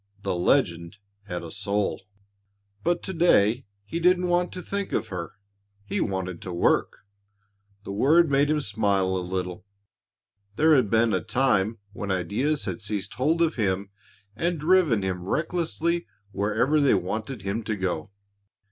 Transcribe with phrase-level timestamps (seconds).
[0.23, 2.01] The legend had a soul.
[2.83, 5.33] But to day he didn't want to think of her.
[5.85, 7.05] He wanted to work.
[7.83, 9.63] The word made him smile a little.
[10.55, 13.91] There had been a time when ideas had seized hold of him
[14.35, 18.09] and driven him recklessly wherever they wanted him to go.